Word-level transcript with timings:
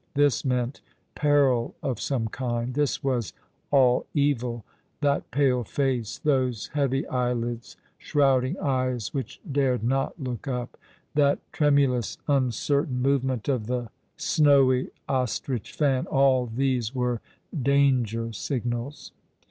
This 0.15 0.43
meant 0.43 0.81
peril 1.13 1.75
of 1.83 2.01
some 2.01 2.27
kind. 2.27 2.73
This 2.73 3.03
was 3.03 3.33
all 3.69 4.07
evil. 4.15 4.65
That 5.01 5.29
pale 5.29 5.63
face, 5.63 6.17
those 6.17 6.69
heavy 6.73 7.05
eyelids, 7.05 7.77
shrouding 7.99 8.57
eyes 8.57 9.13
which 9.13 9.39
dared 9.51 9.83
not 9.83 10.19
look 10.19 10.47
up. 10.47 10.75
That 11.13 11.37
tremulous, 11.53 12.17
uncertain 12.27 12.99
move 12.99 13.23
ment 13.23 13.47
of 13.47 13.67
the 13.67 13.91
snowy 14.17 14.89
ostrich 15.07 15.71
fan! 15.71 16.07
All 16.07 16.47
these 16.47 16.95
were 16.95 17.21
danger 17.61 18.33
signals. 18.33 19.11